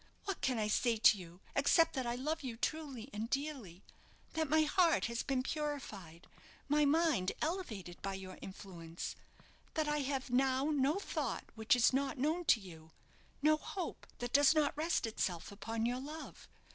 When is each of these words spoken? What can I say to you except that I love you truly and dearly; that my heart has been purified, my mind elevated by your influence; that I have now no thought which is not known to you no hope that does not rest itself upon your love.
What 0.25 0.41
can 0.41 0.57
I 0.57 0.67
say 0.67 0.97
to 0.97 1.17
you 1.19 1.41
except 1.55 1.93
that 1.93 2.07
I 2.07 2.15
love 2.15 2.41
you 2.41 2.57
truly 2.57 3.11
and 3.13 3.29
dearly; 3.29 3.83
that 4.33 4.49
my 4.49 4.63
heart 4.63 5.05
has 5.05 5.21
been 5.21 5.43
purified, 5.43 6.25
my 6.67 6.85
mind 6.85 7.33
elevated 7.39 8.01
by 8.01 8.15
your 8.15 8.39
influence; 8.41 9.15
that 9.75 9.87
I 9.87 9.99
have 9.99 10.31
now 10.31 10.71
no 10.71 10.97
thought 10.97 11.43
which 11.53 11.75
is 11.75 11.93
not 11.93 12.17
known 12.17 12.45
to 12.45 12.59
you 12.59 12.89
no 13.43 13.57
hope 13.57 14.07
that 14.17 14.33
does 14.33 14.55
not 14.55 14.75
rest 14.75 15.05
itself 15.05 15.51
upon 15.51 15.85
your 15.85 15.99
love. 15.99 16.47